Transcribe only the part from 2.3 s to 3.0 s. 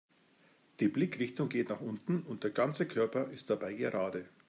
der ganze